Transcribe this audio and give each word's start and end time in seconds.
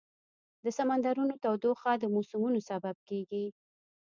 د 0.63 0.65
سمندرونو 0.77 1.33
تودوخه 1.43 1.91
د 1.97 2.03
موسمونو 2.15 2.59
سبب 2.69 2.95
کېږي. 3.09 3.45